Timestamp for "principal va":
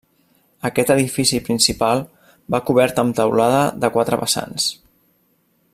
1.49-2.61